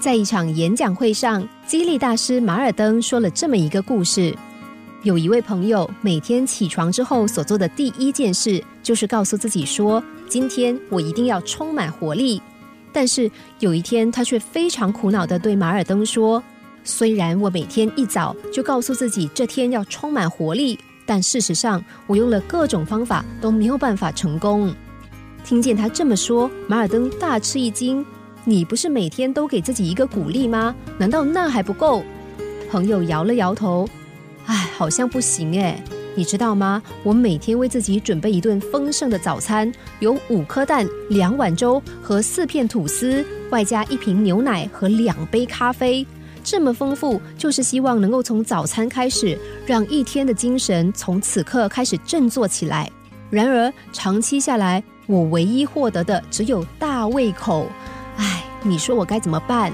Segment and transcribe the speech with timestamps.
[0.00, 4.32] 在一场演讲会上，激励大师马尔登说了这么一个故事：
[5.02, 12.40] 有一位朋友每天起床之后所做的第一件事，就是告诉自己说：“今天我一定要充满活力。”
[12.92, 16.40] 但是有一天，他却非常苦恼地对马尔登说
[16.84, 24.72] ：“虽然我每天一早就告诉自己这天要充满活力，但事实上我用了各种方法都没有办法成功。”
[25.44, 28.06] 听见他这么说，马尔登大吃一惊。
[28.48, 30.74] 你不是每天都给自己一个鼓励吗？
[30.96, 32.02] 难道那还不够？
[32.70, 33.86] 朋友摇了摇头，
[34.46, 35.78] 唉，好像不行哎。
[36.14, 36.82] 你知道吗？
[37.02, 39.70] 我每天为自己准备一顿丰盛的早餐，
[40.00, 46.06] 有五颗蛋、两碗粥和四片吐司，外加一瓶牛奶和两杯咖啡。
[46.42, 52.90] 这么丰富，就是希望能够从早餐开始，让一天的精神从此刻开始振作起来。
[53.28, 57.66] 然而，长期下来，我唯一获得的只有大胃口。
[58.62, 59.72] 你说我该怎么办？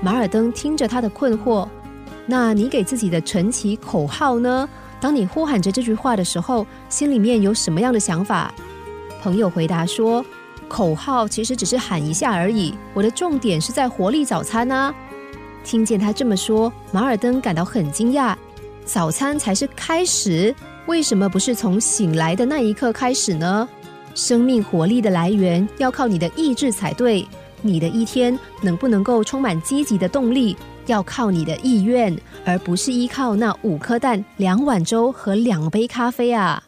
[0.00, 1.66] 马尔登听着他的困惑，
[2.26, 4.68] 那你给自己的晨起口号呢？
[5.00, 8.52] 当你呼喊着这句话的时候，心里面有什么样的想法？
[9.22, 10.24] 朋友回答说
[10.68, 14.94] ：“口号其实只是喊一下而已，我的重点是在活力早餐啊！”
[15.64, 18.34] 听见他这么说，马尔登感到很惊讶。
[18.84, 20.54] 早餐才是开始，
[20.86, 23.66] 为什么不是从醒来的那一刻开始呢？
[24.14, 27.26] 生命活力的来源要靠你的意志才对。
[27.66, 36.62] 你的一天能不能够充满积极的动力，要靠你的意愿，而不是依靠那五颗蛋、两碗粥和两杯咖啡啊！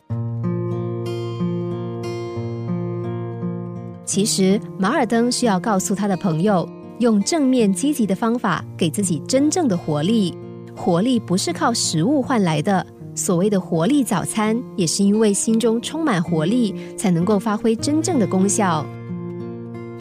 [4.06, 6.66] 其实，马尔登是要告诉他的朋友，
[7.00, 10.34] 用正面积极的方法给自己真正的活力。
[10.74, 18.86] 活力不是靠食物换来的，所谓的活力早餐，也是因为心中充满活力，才能够发挥真正的功效。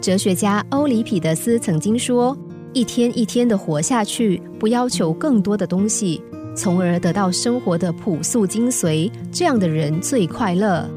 [0.06, 2.38] 哲学家欧里庇得斯曾经说
[2.72, 6.22] ：“一天一天的活下去，不要求更多的东西，
[6.54, 10.88] 从而得到生活的朴素精髓，这样的人最快乐。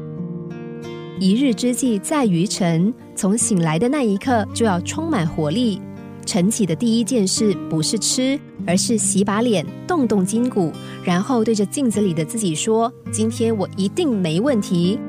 [1.18, 5.82] 一日之计在于晨，从醒来的那一刻就要充满活力。
[6.24, 10.70] 晨起的第一件事不是吃，而是洗把脸，动动筋骨，
[11.02, 15.00] 然后对着镜子里的自己说：‘今天我一定没问题。’”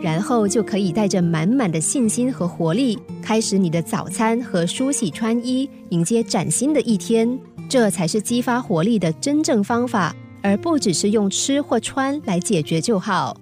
[0.00, 7.38] 然后就可以带着满满的信心和活力，开始你的早餐和梳洗穿衣，迎接崭新的一天。
[7.68, 13.36] 这才是激发活力的真正方法，而不只是用吃或穿来解决就好。